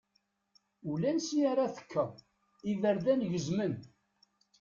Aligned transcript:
Ulansi 0.91 1.37
ara 1.51 1.65
tekkeḍ, 1.75 2.11
iberdan 2.71 3.21
gezmen. 3.31 3.73